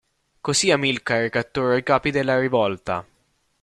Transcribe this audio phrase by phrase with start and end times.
[0.41, 3.05] Così Amilcare catturò i capi della rivolta.